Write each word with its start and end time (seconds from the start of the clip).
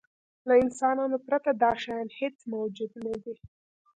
له 0.47 0.53
انسانانو 0.65 1.17
پرته 1.27 1.51
دا 1.63 1.71
شیان 1.81 2.07
هېڅ 2.19 2.35
موجود 2.53 2.91
نهدي. 3.03 3.35